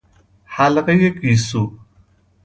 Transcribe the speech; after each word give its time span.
حلقهی 0.53 1.09
گیسو 1.21 1.79